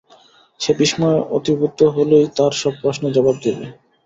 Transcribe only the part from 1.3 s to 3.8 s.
অভিভূত হলেই তাঁর সব প্রশ্নের জবাব দেবে।